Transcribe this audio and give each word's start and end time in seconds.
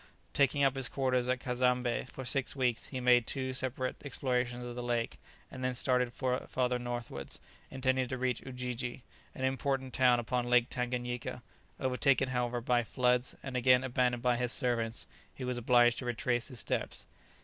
Taking 0.33 0.63
up 0.63 0.75
his 0.75 0.89
quarters 0.89 1.27
at 1.27 1.39
Cazembé 1.41 2.09
for 2.09 2.25
six 2.25 2.55
weeks, 2.55 2.85
he 2.85 2.99
made 2.99 3.27
two 3.27 3.53
separate 3.53 3.97
explorations 4.03 4.65
of 4.65 4.73
the 4.73 4.81
lake, 4.81 5.19
and 5.51 5.63
then 5.63 5.75
started 5.75 6.11
farther 6.11 6.79
northwards, 6.79 7.39
intending 7.69 8.07
to 8.07 8.17
reach 8.17 8.41
Ujiji, 8.43 9.03
an 9.35 9.43
important 9.43 9.93
town 9.93 10.19
upon 10.19 10.49
Lake 10.49 10.71
Tanganyika; 10.71 11.43
overtaken, 11.79 12.29
however, 12.29 12.61
by 12.61 12.83
floods, 12.83 13.35
and 13.43 13.55
again 13.55 13.83
abandoned 13.83 14.23
by 14.23 14.37
his 14.37 14.51
servants, 14.51 15.05
he 15.35 15.43
was 15.43 15.59
obliged 15.59 15.99
to 15.99 16.05
retrace 16.05 16.47
his 16.47 16.59
steps. 16.59 17.05